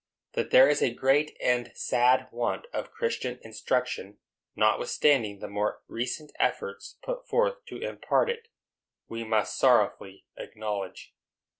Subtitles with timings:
[0.33, 4.17] That there is a great and sad want of Christian instruction,
[4.55, 8.47] notwithstanding the more recent efforts put forth to impart it,
[9.07, 11.13] we most sorrowfully acknowledge.